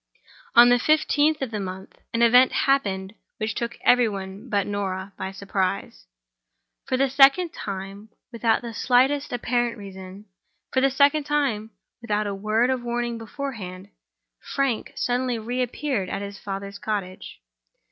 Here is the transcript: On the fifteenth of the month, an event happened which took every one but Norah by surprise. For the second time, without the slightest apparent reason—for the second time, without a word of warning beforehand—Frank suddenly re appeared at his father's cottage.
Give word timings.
On 0.55 0.69
the 0.69 0.79
fifteenth 0.79 1.43
of 1.43 1.51
the 1.51 1.59
month, 1.59 1.99
an 2.11 2.23
event 2.23 2.51
happened 2.65 3.13
which 3.37 3.53
took 3.53 3.77
every 3.81 4.09
one 4.09 4.49
but 4.49 4.65
Norah 4.65 5.13
by 5.15 5.31
surprise. 5.31 6.07
For 6.87 6.97
the 6.97 7.07
second 7.07 7.53
time, 7.53 8.09
without 8.31 8.63
the 8.63 8.73
slightest 8.73 9.31
apparent 9.31 9.77
reason—for 9.77 10.81
the 10.81 10.89
second 10.89 11.25
time, 11.25 11.69
without 12.01 12.25
a 12.25 12.33
word 12.33 12.71
of 12.71 12.81
warning 12.81 13.19
beforehand—Frank 13.19 14.91
suddenly 14.95 15.37
re 15.37 15.61
appeared 15.61 16.09
at 16.09 16.23
his 16.23 16.39
father's 16.39 16.79
cottage. 16.79 17.39